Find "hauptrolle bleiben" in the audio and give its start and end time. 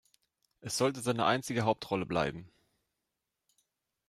1.61-2.51